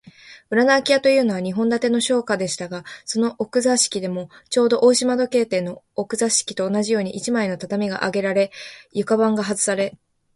[0.49, 8.49] 裏のあき家というのは、日本建ての商家でしたが、その奥座敷でも、ちょうど大鳥時計店の奥座敷と同じように、一枚の畳があげられ、
[8.93, 9.95] 床板がはずされ、